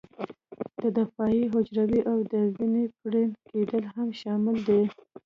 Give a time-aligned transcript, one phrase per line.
[0.81, 4.81] د دفاعي حجرو او د وینې پړن کېدل هم شامل دي.